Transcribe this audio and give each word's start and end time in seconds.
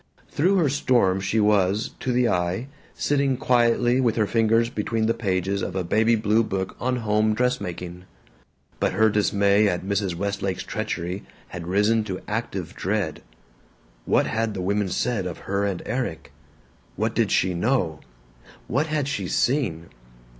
Through 0.31 0.55
her 0.55 0.67
storm 0.67 1.21
she 1.21 1.39
was, 1.39 1.91
to 1.99 2.11
the 2.11 2.27
eye, 2.27 2.65
sitting 2.95 3.37
quietly 3.37 4.01
with 4.01 4.15
her 4.15 4.25
fingers 4.25 4.67
between 4.71 5.05
the 5.05 5.13
pages 5.13 5.61
of 5.61 5.75
a 5.75 5.83
baby 5.83 6.15
blue 6.15 6.41
book 6.43 6.75
on 6.79 6.95
home 6.95 7.35
dressmaking. 7.35 8.05
But 8.79 8.93
her 8.93 9.11
dismay 9.11 9.67
at 9.67 9.85
Mrs. 9.85 10.15
Westlake's 10.15 10.63
treachery 10.63 11.23
had 11.49 11.67
risen 11.67 12.03
to 12.05 12.19
active 12.27 12.73
dread. 12.75 13.21
What 14.05 14.25
had 14.25 14.55
the 14.55 14.61
woman 14.63 14.89
said 14.89 15.27
of 15.27 15.45
her 15.45 15.65
and 15.65 15.83
Erik? 15.85 16.31
What 16.95 17.13
did 17.13 17.29
she 17.29 17.53
know? 17.53 17.99
What 18.65 18.87
had 18.87 19.07
she 19.07 19.27
seen? 19.27 19.89